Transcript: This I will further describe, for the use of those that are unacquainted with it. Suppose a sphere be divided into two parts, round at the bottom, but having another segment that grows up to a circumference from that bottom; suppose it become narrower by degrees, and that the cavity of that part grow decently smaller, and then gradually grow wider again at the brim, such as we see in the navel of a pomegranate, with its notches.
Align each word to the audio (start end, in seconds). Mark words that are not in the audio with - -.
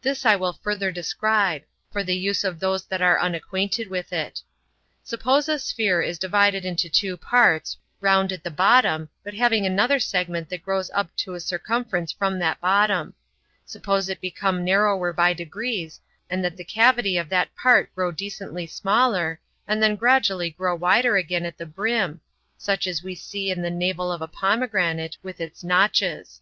This 0.00 0.26
I 0.26 0.34
will 0.34 0.54
further 0.60 0.90
describe, 0.90 1.62
for 1.92 2.02
the 2.02 2.16
use 2.16 2.42
of 2.42 2.58
those 2.58 2.84
that 2.86 3.00
are 3.00 3.20
unacquainted 3.20 3.86
with 3.88 4.12
it. 4.12 4.42
Suppose 5.04 5.48
a 5.48 5.56
sphere 5.60 6.02
be 6.02 6.12
divided 6.14 6.64
into 6.64 6.88
two 6.88 7.16
parts, 7.16 7.76
round 8.00 8.32
at 8.32 8.42
the 8.42 8.50
bottom, 8.50 9.08
but 9.22 9.34
having 9.34 9.64
another 9.64 10.00
segment 10.00 10.48
that 10.48 10.64
grows 10.64 10.90
up 10.92 11.14
to 11.18 11.34
a 11.34 11.38
circumference 11.40 12.10
from 12.10 12.40
that 12.40 12.60
bottom; 12.60 13.14
suppose 13.64 14.08
it 14.08 14.20
become 14.20 14.64
narrower 14.64 15.12
by 15.12 15.32
degrees, 15.32 16.00
and 16.28 16.42
that 16.44 16.56
the 16.56 16.64
cavity 16.64 17.16
of 17.16 17.28
that 17.28 17.54
part 17.54 17.94
grow 17.94 18.10
decently 18.10 18.66
smaller, 18.66 19.40
and 19.68 19.80
then 19.80 19.94
gradually 19.94 20.50
grow 20.50 20.74
wider 20.74 21.16
again 21.16 21.46
at 21.46 21.56
the 21.56 21.66
brim, 21.66 22.20
such 22.58 22.88
as 22.88 23.04
we 23.04 23.14
see 23.14 23.48
in 23.48 23.62
the 23.62 23.70
navel 23.70 24.10
of 24.10 24.20
a 24.20 24.26
pomegranate, 24.26 25.18
with 25.22 25.40
its 25.40 25.62
notches. 25.62 26.40